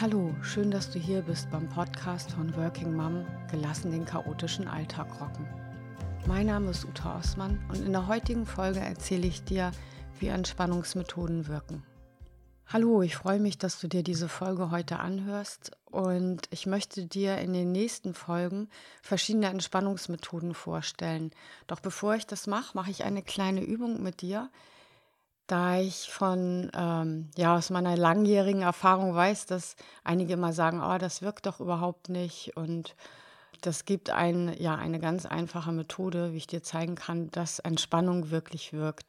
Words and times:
Hallo, 0.00 0.34
schön, 0.42 0.72
dass 0.72 0.90
du 0.90 0.98
hier 0.98 1.22
bist 1.22 1.48
beim 1.52 1.68
Podcast 1.68 2.32
von 2.32 2.52
Working 2.56 2.96
Mom, 2.96 3.24
gelassen 3.48 3.92
den 3.92 4.04
chaotischen 4.04 4.66
Alltag 4.66 5.06
rocken. 5.20 5.46
Mein 6.26 6.46
Name 6.46 6.70
ist 6.70 6.84
Uta 6.84 7.16
Osman 7.16 7.64
und 7.68 7.86
in 7.86 7.92
der 7.92 8.08
heutigen 8.08 8.44
Folge 8.44 8.80
erzähle 8.80 9.28
ich 9.28 9.44
dir, 9.44 9.70
wie 10.18 10.26
Entspannungsmethoden 10.26 11.46
wirken. 11.46 11.84
Hallo, 12.66 13.02
ich 13.02 13.14
freue 13.14 13.38
mich, 13.38 13.56
dass 13.56 13.78
du 13.78 13.86
dir 13.86 14.02
diese 14.02 14.28
Folge 14.28 14.72
heute 14.72 14.98
anhörst 14.98 15.70
und 15.84 16.40
ich 16.50 16.66
möchte 16.66 17.06
dir 17.06 17.38
in 17.38 17.52
den 17.52 17.70
nächsten 17.70 18.14
Folgen 18.14 18.70
verschiedene 19.00 19.46
Entspannungsmethoden 19.46 20.54
vorstellen. 20.54 21.30
Doch 21.68 21.78
bevor 21.78 22.16
ich 22.16 22.26
das 22.26 22.48
mache, 22.48 22.76
mache 22.76 22.90
ich 22.90 23.04
eine 23.04 23.22
kleine 23.22 23.62
Übung 23.62 24.02
mit 24.02 24.22
dir, 24.22 24.50
da 25.46 25.78
ich 25.78 26.10
von, 26.10 26.70
ähm, 26.74 27.30
ja, 27.36 27.56
aus 27.56 27.70
meiner 27.70 27.96
langjährigen 27.96 28.62
Erfahrung 28.62 29.14
weiß, 29.14 29.46
dass 29.46 29.76
einige 30.02 30.34
immer 30.34 30.52
sagen, 30.52 30.82
oh, 30.82 30.98
das 30.98 31.22
wirkt 31.22 31.46
doch 31.46 31.60
überhaupt 31.60 32.08
nicht 32.08 32.56
und 32.56 32.96
das 33.60 33.84
gibt 33.84 34.10
ein, 34.10 34.54
ja, 34.58 34.74
eine 34.74 35.00
ganz 35.00 35.26
einfache 35.26 35.72
Methode, 35.72 36.32
wie 36.32 36.38
ich 36.38 36.46
dir 36.46 36.62
zeigen 36.62 36.94
kann, 36.96 37.30
dass 37.30 37.58
Entspannung 37.58 38.30
wirklich 38.30 38.72
wirkt. 38.72 39.06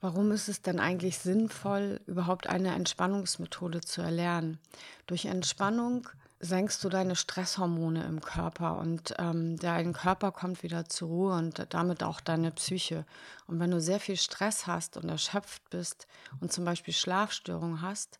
Warum 0.00 0.30
ist 0.30 0.48
es 0.48 0.62
denn 0.62 0.78
eigentlich 0.78 1.18
sinnvoll, 1.18 2.00
überhaupt 2.06 2.46
eine 2.48 2.74
Entspannungsmethode 2.74 3.80
zu 3.80 4.02
erlernen? 4.02 4.58
Durch 5.06 5.24
Entspannung 5.24 6.08
senkst 6.38 6.84
du 6.84 6.88
deine 6.88 7.16
Stresshormone 7.16 8.04
im 8.04 8.20
Körper 8.20 8.78
und 8.78 9.14
ähm, 9.18 9.58
dein 9.58 9.92
Körper 9.92 10.32
kommt 10.32 10.62
wieder 10.62 10.88
zur 10.88 11.08
Ruhe 11.08 11.34
und 11.34 11.66
damit 11.70 12.02
auch 12.02 12.20
deine 12.20 12.50
Psyche. 12.50 13.06
Und 13.46 13.58
wenn 13.58 13.70
du 13.70 13.80
sehr 13.80 14.00
viel 14.00 14.16
Stress 14.16 14.66
hast 14.66 14.96
und 14.96 15.08
erschöpft 15.08 15.68
bist 15.70 16.06
und 16.40 16.52
zum 16.52 16.64
Beispiel 16.64 16.92
Schlafstörungen 16.92 17.80
hast, 17.80 18.18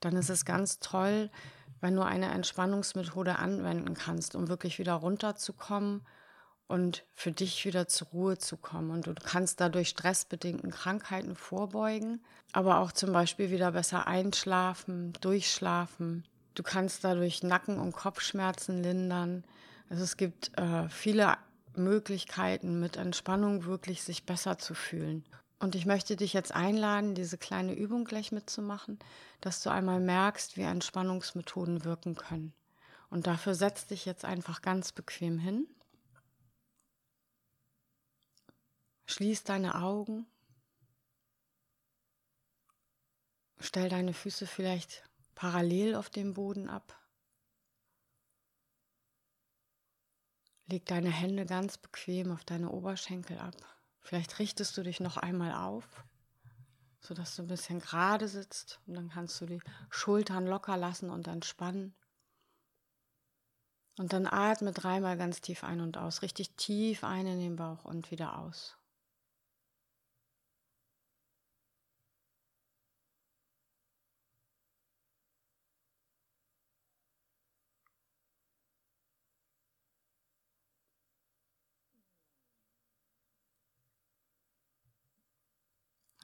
dann 0.00 0.16
ist 0.16 0.30
es 0.30 0.44
ganz 0.44 0.78
toll, 0.78 1.30
wenn 1.80 1.96
du 1.96 2.02
eine 2.02 2.30
Entspannungsmethode 2.30 3.38
anwenden 3.38 3.94
kannst, 3.94 4.34
um 4.34 4.48
wirklich 4.48 4.78
wieder 4.78 4.94
runterzukommen 4.94 6.02
und 6.66 7.04
für 7.14 7.32
dich 7.32 7.64
wieder 7.64 7.88
zur 7.88 8.08
Ruhe 8.08 8.38
zu 8.38 8.56
kommen. 8.56 8.90
Und 8.90 9.06
du 9.06 9.14
kannst 9.14 9.60
dadurch 9.60 9.88
stressbedingten 9.88 10.70
Krankheiten 10.70 11.36
vorbeugen, 11.36 12.22
aber 12.52 12.78
auch 12.78 12.92
zum 12.92 13.12
Beispiel 13.12 13.50
wieder 13.50 13.72
besser 13.72 14.06
einschlafen, 14.06 15.12
durchschlafen. 15.20 16.24
Du 16.60 16.64
kannst 16.64 17.04
dadurch 17.04 17.42
Nacken- 17.42 17.78
und 17.78 17.92
Kopfschmerzen 17.92 18.82
lindern. 18.82 19.44
Also 19.88 20.04
es 20.04 20.18
gibt 20.18 20.58
äh, 20.58 20.90
viele 20.90 21.38
Möglichkeiten, 21.74 22.80
mit 22.80 22.98
Entspannung 22.98 23.64
wirklich 23.64 24.02
sich 24.02 24.26
besser 24.26 24.58
zu 24.58 24.74
fühlen. 24.74 25.24
Und 25.58 25.74
ich 25.74 25.86
möchte 25.86 26.16
dich 26.16 26.34
jetzt 26.34 26.54
einladen, 26.54 27.14
diese 27.14 27.38
kleine 27.38 27.72
Übung 27.72 28.04
gleich 28.04 28.30
mitzumachen, 28.30 28.98
dass 29.40 29.62
du 29.62 29.70
einmal 29.70 30.00
merkst, 30.00 30.58
wie 30.58 30.64
Entspannungsmethoden 30.64 31.86
wirken 31.86 32.14
können. 32.14 32.52
Und 33.08 33.26
dafür 33.26 33.54
setz 33.54 33.86
dich 33.86 34.04
jetzt 34.04 34.26
einfach 34.26 34.60
ganz 34.60 34.92
bequem 34.92 35.38
hin 35.38 35.66
Schließ 39.06 39.44
deine 39.44 39.76
Augen. 39.76 40.26
Stell 43.60 43.88
deine 43.88 44.12
Füße 44.12 44.46
vielleicht 44.46 45.09
parallel 45.40 45.94
auf 45.94 46.10
dem 46.10 46.34
Boden 46.34 46.68
ab. 46.68 46.94
Leg 50.66 50.84
deine 50.84 51.08
Hände 51.08 51.46
ganz 51.46 51.78
bequem 51.78 52.30
auf 52.30 52.44
deine 52.44 52.68
Oberschenkel 52.68 53.38
ab. 53.38 53.56
Vielleicht 54.02 54.38
richtest 54.38 54.76
du 54.76 54.82
dich 54.82 55.00
noch 55.00 55.16
einmal 55.16 55.54
auf, 55.54 56.04
sodass 57.00 57.36
du 57.36 57.42
ein 57.42 57.48
bisschen 57.48 57.80
gerade 57.80 58.28
sitzt 58.28 58.82
und 58.86 58.92
dann 58.92 59.08
kannst 59.08 59.40
du 59.40 59.46
die 59.46 59.62
Schultern 59.88 60.46
locker 60.46 60.76
lassen 60.76 61.08
und 61.08 61.26
entspannen. 61.26 61.94
Und 63.96 64.12
dann 64.12 64.26
atme 64.26 64.72
dreimal 64.72 65.16
ganz 65.16 65.40
tief 65.40 65.64
ein 65.64 65.80
und 65.80 65.96
aus, 65.96 66.20
richtig 66.20 66.54
tief 66.56 67.02
ein 67.02 67.26
in 67.26 67.40
den 67.40 67.56
Bauch 67.56 67.86
und 67.86 68.10
wieder 68.10 68.38
aus. 68.40 68.76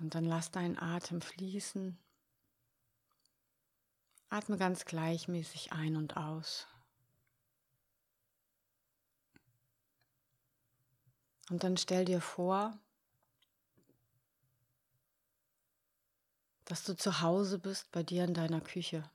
Und 0.00 0.14
dann 0.14 0.24
lass 0.24 0.50
deinen 0.50 0.78
Atem 0.78 1.20
fließen. 1.20 1.98
Atme 4.28 4.58
ganz 4.58 4.84
gleichmäßig 4.84 5.72
ein 5.72 5.96
und 5.96 6.16
aus. 6.16 6.66
Und 11.48 11.62
dann 11.62 11.76
stell 11.76 12.04
dir 12.04 12.20
vor, 12.20 12.78
dass 16.64 16.82
du 16.82 16.96
zu 16.96 17.20
Hause 17.20 17.58
bist 17.60 17.90
bei 17.92 18.02
dir 18.02 18.24
in 18.24 18.34
deiner 18.34 18.60
Küche. 18.60 19.08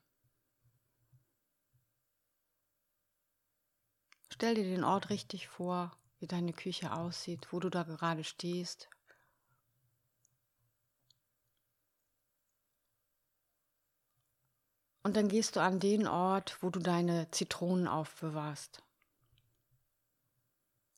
Stell 4.30 4.56
dir 4.56 4.64
den 4.64 4.86
Ort 4.86 5.10
richtig 5.10 5.50
vor, 5.50 5.96
wie 6.20 6.28
deine 6.28 6.54
Küche 6.54 6.94
aussieht, 6.94 7.50
wo 7.52 7.60
du 7.60 7.70
da 7.70 7.84
gerade 7.84 8.24
stehst, 8.24 8.90
Und 15.04 15.16
dann 15.16 15.30
gehst 15.30 15.56
du 15.56 15.62
an 15.62 15.80
den 15.80 16.08
Ort, 16.08 16.62
wo 16.62 16.70
du 16.70 16.80
deine 16.80 17.30
Zitronen 17.32 17.88
aufbewahrst. 17.88 18.84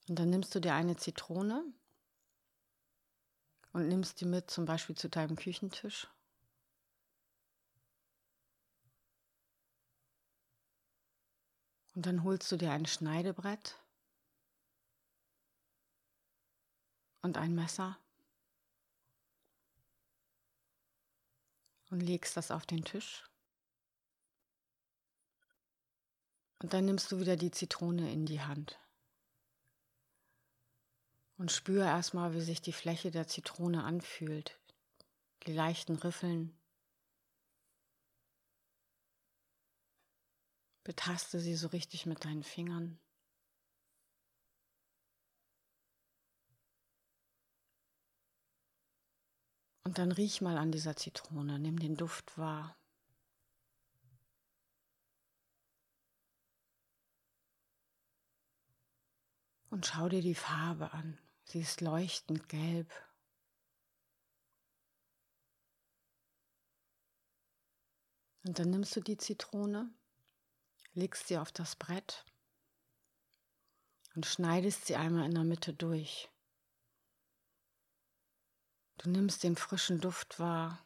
Und 0.10 0.20
dann 0.20 0.30
nimmst 0.30 0.54
du 0.54 0.60
dir 0.60 0.74
eine 0.74 0.98
Zitrone 0.98 1.64
und 3.72 3.88
nimmst 3.88 4.20
die 4.20 4.26
mit 4.26 4.52
zum 4.52 4.66
Beispiel 4.66 4.96
zu 4.96 5.10
deinem 5.10 5.38
Küchentisch. 5.38 6.08
Und 11.96 12.06
dann 12.06 12.24
holst 12.24 12.52
du 12.52 12.58
dir 12.58 12.72
ein 12.72 12.86
Schneidebrett 12.86 13.76
und 17.22 17.38
ein 17.38 17.56
Messer 17.56 17.98
und 21.92 22.02
legst 22.02 22.36
das 22.36 22.52
auf 22.52 22.66
den 22.66 22.84
Tisch. 22.84 23.24
Und 26.64 26.74
dann 26.74 26.86
nimmst 26.86 27.12
du 27.12 27.20
wieder 27.20 27.36
die 27.36 27.52
Zitrone 27.52 28.10
in 28.10 28.26
die 28.26 28.40
Hand. 28.40 28.80
Und 31.38 31.52
spür 31.52 31.84
erstmal, 31.84 32.34
wie 32.34 32.40
sich 32.40 32.62
die 32.62 32.72
Fläche 32.72 33.12
der 33.12 33.28
Zitrone 33.28 33.84
anfühlt. 33.84 34.58
Die 35.46 35.52
leichten 35.52 35.98
Riffeln. 35.98 36.58
Betaste 40.86 41.42
sie 41.42 41.58
so 41.58 41.68
richtig 41.68 42.06
mit 42.06 42.24
deinen 42.24 42.44
Fingern. 42.44 42.98
Und 49.84 49.98
dann 49.98 50.14
riech 50.14 50.40
mal 50.40 50.58
an 50.58 50.72
dieser 50.72 50.96
Zitrone, 50.96 51.60
nimm 51.60 51.78
den 51.78 51.98
Duft 51.98 52.38
wahr. 52.38 52.78
Und 59.74 59.88
schau 59.88 60.08
dir 60.08 60.22
die 60.22 60.36
Farbe 60.36 60.94
an. 60.94 61.18
Sie 61.46 61.60
ist 61.60 61.82
leuchtend 61.82 62.48
gelb. 62.48 62.94
Und 68.46 68.60
dann 68.60 68.70
nimmst 68.70 68.96
du 68.96 69.02
die 69.02 69.18
Zitrone, 69.18 69.92
legst 70.94 71.28
sie 71.28 71.40
auf 71.40 71.52
das 71.52 71.76
Brett 71.76 72.24
und 74.14 74.28
schneidest 74.28 74.86
sie 74.86 74.96
einmal 74.96 75.26
in 75.26 75.34
der 75.34 75.44
Mitte 75.44 75.74
durch. 75.74 76.30
Du 79.00 79.10
nimmst 79.10 79.42
den 79.42 79.56
frischen 79.56 80.00
Duft 80.00 80.38
wahr 80.38 80.86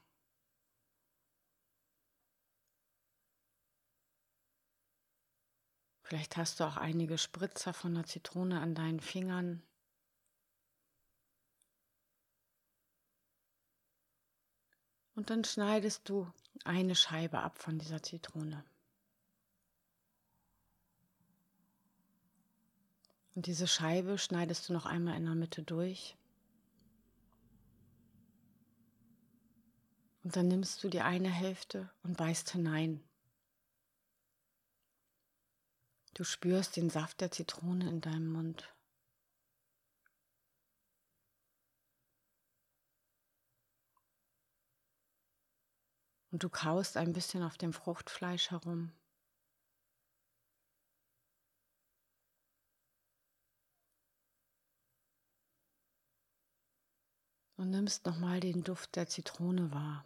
Vielleicht 6.08 6.38
hast 6.38 6.62
du 6.62 6.64
auch 6.64 6.78
einige 6.78 7.18
Spritzer 7.18 7.74
von 7.74 7.94
der 7.94 8.06
Zitrone 8.06 8.62
an 8.62 8.76
deinen 8.76 9.02
Fingern. 9.02 9.62
Und 15.16 15.30
dann 15.30 15.44
schneidest 15.44 16.08
du 16.08 16.32
eine 16.64 16.96
Scheibe 16.96 17.40
ab 17.40 17.60
von 17.60 17.78
dieser 17.78 18.02
Zitrone. 18.02 18.64
Und 23.36 23.46
diese 23.46 23.68
Scheibe 23.68 24.18
schneidest 24.18 24.70
du 24.70 24.74
noch 24.74 24.86
einmal 24.86 25.18
in 25.18 25.26
der 25.26 25.36
Mitte 25.36 25.62
durch. 25.62 26.16
Und 30.24 30.38
dann 30.38 30.48
nimmst 30.48 30.82
du 30.86 30.88
die 30.88 31.02
eine 31.02 31.30
Hälfte 31.30 31.92
und 32.04 32.16
beißt 32.16 32.52
hinein 32.52 33.04
Du 36.18 36.24
spürst 36.24 36.76
den 36.78 36.90
Saft 36.90 37.22
der 37.22 37.30
Zitrone 37.30 37.88
in 37.88 38.02
deinem 38.02 38.32
Mund. 38.32 38.74
Und 46.32 46.42
du 46.42 46.50
kaust 46.50 46.98
ein 46.98 47.14
bisschen 47.14 47.44
auf 47.44 47.60
dem 47.60 47.72
Fruchtfleisch 47.72 48.50
herum. 48.50 48.92
Und 57.58 57.70
nimmst 57.70 58.08
nochmal 58.08 58.40
den 58.40 58.64
Duft 58.64 58.96
der 58.96 59.08
Zitrone 59.08 59.72
wahr. 59.72 60.04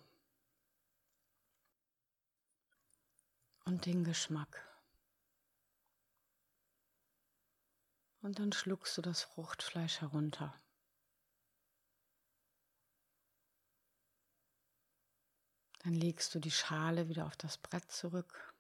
Und 3.63 3.85
den 3.85 4.03
Geschmack. 4.03 4.70
Und 8.21 8.37
dann 8.37 8.51
schluckst 8.51 8.97
du 8.97 9.01
das 9.01 9.23
Fruchtfleisch 9.23 10.01
herunter. 10.01 10.53
Dann 15.79 15.95
legst 15.95 16.35
du 16.35 16.39
die 16.39 16.51
Schale 16.51 17.09
wieder 17.09 17.25
auf 17.25 17.35
das 17.35 17.57
Brett 17.57 17.91
zurück. 17.91 18.53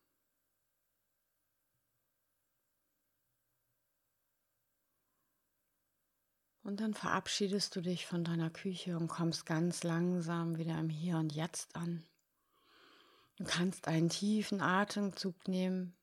Und 6.63 6.79
dann 6.79 6.93
verabschiedest 6.93 7.75
du 7.75 7.81
dich 7.81 8.07
von 8.07 8.23
deiner 8.23 8.49
Küche 8.49 8.97
und 8.97 9.07
kommst 9.07 9.45
ganz 9.45 9.83
langsam 9.83 10.57
wieder 10.57 10.79
im 10.79 10.89
Hier 10.89 11.17
und 11.17 11.33
Jetzt 11.33 11.75
an. 11.75 12.03
Du 13.35 13.43
kannst 13.43 13.87
einen 13.87 14.09
tiefen 14.09 14.61
Atemzug 14.61 15.47
nehmen 15.47 15.95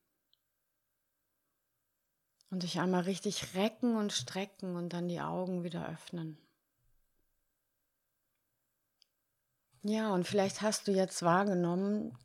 und 2.51 2.63
dich 2.63 2.81
einmal 2.81 3.03
richtig 3.03 3.55
recken 3.55 3.97
und 3.97 4.13
strecken 4.13 4.77
und 4.77 4.93
dann 4.93 5.09
die 5.09 5.21
Augen 5.21 5.65
wieder 5.65 5.89
öffnen. 5.89 6.39
Ja, 9.83 10.13
und 10.13 10.27
vielleicht 10.27 10.61
hast 10.63 10.89
du 10.89 10.93
jetzt 10.93 11.23
wahrgenommen, 11.23 12.17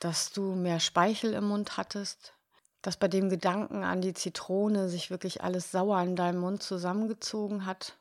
dass 0.00 0.32
du 0.32 0.54
mehr 0.54 0.80
Speichel 0.80 1.34
im 1.34 1.44
Mund 1.44 1.76
hattest, 1.76 2.34
dass 2.80 2.96
bei 2.96 3.06
dem 3.06 3.28
Gedanken 3.28 3.84
an 3.84 4.00
die 4.00 4.14
Zitrone 4.14 4.88
sich 4.88 5.10
wirklich 5.10 5.42
alles 5.42 5.70
sauer 5.70 6.00
in 6.02 6.16
deinem 6.16 6.40
Mund 6.40 6.62
zusammengezogen 6.62 7.66
hat. 7.66 7.98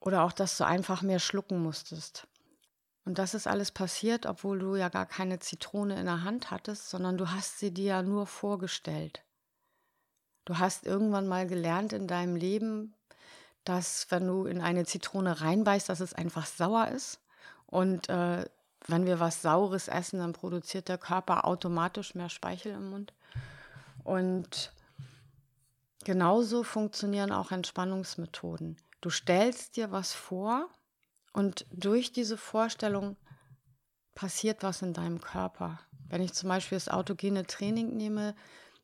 Oder 0.00 0.24
auch, 0.24 0.32
dass 0.32 0.56
du 0.58 0.64
einfach 0.64 1.02
mehr 1.02 1.20
schlucken 1.20 1.62
musstest. 1.62 2.26
Und 3.04 3.18
das 3.18 3.34
ist 3.34 3.46
alles 3.46 3.70
passiert, 3.70 4.26
obwohl 4.26 4.58
du 4.58 4.74
ja 4.74 4.88
gar 4.88 5.06
keine 5.06 5.38
Zitrone 5.38 5.98
in 5.98 6.06
der 6.06 6.24
Hand 6.24 6.50
hattest, 6.50 6.90
sondern 6.90 7.16
du 7.16 7.30
hast 7.30 7.60
sie 7.60 7.72
dir 7.72 7.84
ja 7.84 8.02
nur 8.02 8.26
vorgestellt. 8.26 9.25
Du 10.46 10.58
hast 10.58 10.86
irgendwann 10.86 11.26
mal 11.26 11.46
gelernt 11.46 11.92
in 11.92 12.06
deinem 12.06 12.36
Leben, 12.36 12.94
dass 13.64 14.06
wenn 14.10 14.26
du 14.26 14.46
in 14.46 14.60
eine 14.60 14.86
Zitrone 14.86 15.40
reinbeißt, 15.40 15.88
dass 15.88 16.00
es 16.00 16.14
einfach 16.14 16.46
sauer 16.46 16.88
ist. 16.88 17.20
Und 17.66 18.08
äh, 18.08 18.44
wenn 18.86 19.06
wir 19.06 19.18
was 19.18 19.42
Saures 19.42 19.88
essen, 19.88 20.20
dann 20.20 20.32
produziert 20.32 20.88
der 20.88 20.98
Körper 20.98 21.44
automatisch 21.44 22.14
mehr 22.14 22.28
Speichel 22.28 22.72
im 22.72 22.90
Mund. 22.90 23.12
Und 24.04 24.72
genauso 26.04 26.62
funktionieren 26.62 27.32
auch 27.32 27.50
Entspannungsmethoden. 27.50 28.76
Du 29.00 29.10
stellst 29.10 29.76
dir 29.76 29.90
was 29.90 30.12
vor 30.12 30.68
und 31.32 31.66
durch 31.72 32.12
diese 32.12 32.36
Vorstellung 32.36 33.16
passiert 34.14 34.62
was 34.62 34.80
in 34.82 34.92
deinem 34.92 35.20
Körper. 35.20 35.80
Wenn 36.08 36.22
ich 36.22 36.34
zum 36.34 36.48
Beispiel 36.48 36.76
das 36.76 36.88
autogene 36.88 37.48
Training 37.48 37.96
nehme, 37.96 38.36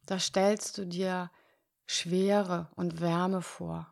da 0.07 0.19
stellst 0.19 0.77
du 0.77 0.87
dir 0.87 1.31
Schwere 1.93 2.69
und 2.75 3.01
Wärme 3.01 3.43
vor. 3.43 3.87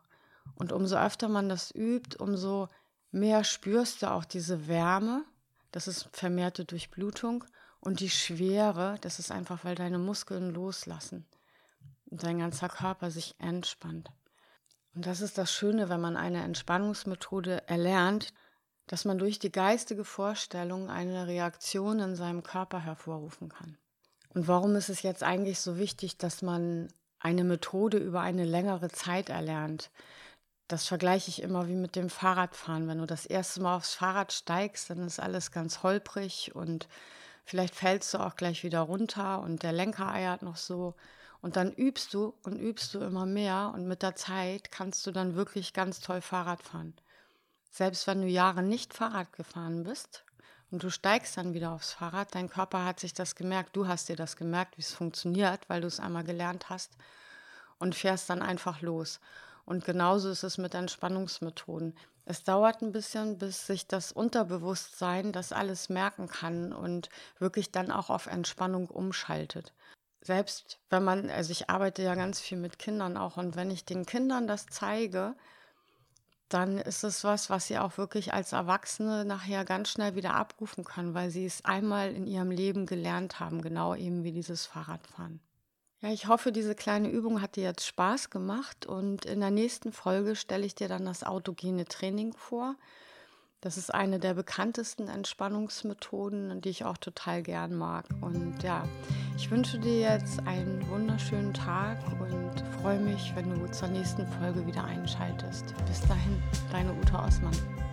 Und 0.54 0.72
umso 0.72 0.96
öfter 0.96 1.28
man 1.28 1.48
das 1.48 1.74
übt, 1.74 2.16
umso 2.18 2.68
mehr 3.10 3.44
spürst 3.44 4.02
du 4.02 4.10
auch 4.10 4.24
diese 4.24 4.68
Wärme, 4.68 5.24
das 5.72 5.88
ist 5.88 6.08
vermehrte 6.12 6.64
Durchblutung, 6.64 7.44
und 7.80 8.00
die 8.00 8.10
Schwere, 8.10 8.96
das 9.00 9.18
ist 9.18 9.30
einfach, 9.30 9.64
weil 9.64 9.74
deine 9.74 9.98
Muskeln 9.98 10.52
loslassen 10.52 11.26
und 12.10 12.22
dein 12.22 12.38
ganzer 12.38 12.68
Körper 12.68 13.10
sich 13.10 13.34
entspannt. 13.38 14.10
Und 14.94 15.06
das 15.06 15.20
ist 15.20 15.38
das 15.38 15.52
Schöne, 15.52 15.88
wenn 15.88 16.00
man 16.00 16.16
eine 16.16 16.42
Entspannungsmethode 16.42 17.68
erlernt, 17.68 18.34
dass 18.86 19.04
man 19.04 19.18
durch 19.18 19.38
die 19.38 19.52
geistige 19.52 20.04
Vorstellung 20.04 20.90
eine 20.90 21.26
Reaktion 21.26 22.00
in 22.00 22.16
seinem 22.16 22.42
Körper 22.42 22.80
hervorrufen 22.80 23.48
kann. 23.48 23.78
Und 24.34 24.48
warum 24.48 24.74
ist 24.76 24.88
es 24.88 25.02
jetzt 25.02 25.22
eigentlich 25.22 25.60
so 25.60 25.78
wichtig, 25.78 26.18
dass 26.18 26.42
man 26.42 26.88
eine 27.20 27.44
Methode 27.44 27.98
über 27.98 28.20
eine 28.20 28.44
längere 28.44 28.88
Zeit 28.88 29.28
erlernt? 29.28 29.90
Das 30.68 30.86
vergleiche 30.86 31.30
ich 31.30 31.42
immer 31.42 31.68
wie 31.68 31.74
mit 31.74 31.96
dem 31.96 32.10
Fahrradfahren. 32.10 32.88
Wenn 32.88 32.98
du 32.98 33.06
das 33.06 33.26
erste 33.26 33.60
Mal 33.60 33.76
aufs 33.76 33.94
Fahrrad 33.94 34.32
steigst, 34.32 34.90
dann 34.90 35.06
ist 35.06 35.20
alles 35.20 35.50
ganz 35.52 35.82
holprig 35.82 36.54
und 36.54 36.88
vielleicht 37.44 37.74
fällst 37.74 38.14
du 38.14 38.18
auch 38.18 38.36
gleich 38.36 38.62
wieder 38.64 38.80
runter 38.80 39.40
und 39.40 39.62
der 39.62 39.72
Lenker 39.72 40.08
eiert 40.08 40.42
noch 40.42 40.56
so. 40.56 40.94
Und 41.42 41.56
dann 41.56 41.72
übst 41.72 42.14
du 42.14 42.34
und 42.44 42.58
übst 42.58 42.94
du 42.94 43.00
immer 43.00 43.26
mehr 43.26 43.72
und 43.74 43.88
mit 43.88 44.02
der 44.02 44.14
Zeit 44.14 44.70
kannst 44.70 45.06
du 45.06 45.10
dann 45.10 45.34
wirklich 45.34 45.72
ganz 45.72 46.00
toll 46.00 46.20
Fahrrad 46.20 46.62
fahren. 46.62 46.94
Selbst 47.70 48.06
wenn 48.06 48.22
du 48.22 48.28
Jahre 48.28 48.62
nicht 48.62 48.94
Fahrrad 48.94 49.32
gefahren 49.32 49.84
bist 49.84 50.24
und 50.70 50.82
du 50.82 50.90
steigst 50.90 51.36
dann 51.36 51.54
wieder 51.54 51.72
aufs 51.72 51.92
Fahrrad, 51.92 52.34
dein 52.34 52.48
Körper 52.48 52.84
hat 52.84 53.00
sich 53.00 53.12
das 53.12 53.34
gemerkt, 53.34 53.76
du 53.76 53.88
hast 53.88 54.08
dir 54.08 54.16
das 54.16 54.36
gemerkt, 54.36 54.76
wie 54.76 54.82
es 54.82 54.92
funktioniert, 54.92 55.68
weil 55.68 55.80
du 55.80 55.86
es 55.86 56.00
einmal 56.00 56.24
gelernt 56.24 56.70
hast 56.70 56.92
und 57.78 57.94
fährst 57.94 58.30
dann 58.30 58.42
einfach 58.42 58.80
los. 58.80 59.20
Und 59.64 59.84
genauso 59.84 60.30
ist 60.30 60.42
es 60.42 60.58
mit 60.58 60.74
Entspannungsmethoden. 60.74 61.94
Es 62.24 62.44
dauert 62.44 62.82
ein 62.82 62.92
bisschen, 62.92 63.38
bis 63.38 63.66
sich 63.66 63.86
das 63.86 64.12
Unterbewusstsein 64.12 65.32
das 65.32 65.52
alles 65.52 65.88
merken 65.88 66.28
kann 66.28 66.72
und 66.72 67.08
wirklich 67.38 67.72
dann 67.72 67.90
auch 67.90 68.10
auf 68.10 68.26
Entspannung 68.26 68.88
umschaltet. 68.88 69.72
Selbst 70.22 70.78
wenn 70.90 71.02
man, 71.02 71.30
also 71.30 71.50
ich 71.50 71.70
arbeite 71.70 72.02
ja 72.02 72.14
ganz 72.14 72.40
viel 72.40 72.58
mit 72.58 72.78
Kindern 72.78 73.16
auch, 73.16 73.36
und 73.36 73.56
wenn 73.56 73.70
ich 73.70 73.84
den 73.84 74.06
Kindern 74.06 74.46
das 74.46 74.66
zeige, 74.66 75.34
dann 76.52 76.78
ist 76.78 77.04
es 77.04 77.24
was, 77.24 77.48
was 77.48 77.66
sie 77.66 77.78
auch 77.78 77.96
wirklich 77.96 78.34
als 78.34 78.52
Erwachsene 78.52 79.24
nachher 79.24 79.64
ganz 79.64 79.88
schnell 79.88 80.14
wieder 80.14 80.34
abrufen 80.34 80.84
können, 80.84 81.14
weil 81.14 81.30
sie 81.30 81.46
es 81.46 81.64
einmal 81.64 82.12
in 82.12 82.26
ihrem 82.26 82.50
Leben 82.50 82.86
gelernt 82.86 83.40
haben, 83.40 83.62
genau 83.62 83.94
eben 83.94 84.24
wie 84.24 84.32
dieses 84.32 84.66
Fahrradfahren. 84.66 85.40
Ja, 86.00 86.10
ich 86.10 86.28
hoffe, 86.28 86.50
diese 86.50 86.74
kleine 86.74 87.10
Übung 87.10 87.42
hat 87.42 87.56
dir 87.56 87.64
jetzt 87.64 87.86
Spaß 87.86 88.30
gemacht 88.30 88.86
und 88.86 89.26
in 89.26 89.40
der 89.40 89.50
nächsten 89.50 89.92
Folge 89.92 90.34
stelle 90.34 90.64
ich 90.64 90.74
dir 90.74 90.88
dann 90.88 91.04
das 91.04 91.24
autogene 91.24 91.84
Training 91.84 92.32
vor. 92.32 92.76
Das 93.62 93.76
ist 93.76 93.92
eine 93.92 94.18
der 94.18 94.32
bekanntesten 94.32 95.08
Entspannungsmethoden, 95.08 96.62
die 96.62 96.70
ich 96.70 96.86
auch 96.86 96.96
total 96.96 97.42
gern 97.42 97.74
mag. 97.74 98.06
Und 98.22 98.62
ja, 98.62 98.84
ich 99.36 99.50
wünsche 99.50 99.78
dir 99.78 100.00
jetzt 100.00 100.40
einen 100.46 100.88
wunderschönen 100.88 101.52
Tag 101.52 101.98
und 102.20 102.64
freue 102.80 102.98
mich, 102.98 103.32
wenn 103.34 103.50
du 103.50 103.70
zur 103.70 103.88
nächsten 103.88 104.26
Folge 104.26 104.66
wieder 104.66 104.84
einschaltest. 104.84 105.74
Bis 105.86 106.00
dahin, 106.00 106.42
deine 106.72 106.94
Ute 106.94 107.18
Osmann. 107.18 107.89